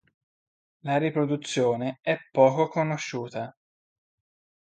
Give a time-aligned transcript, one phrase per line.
[0.79, 3.55] La riproduzione è poco conosciuta.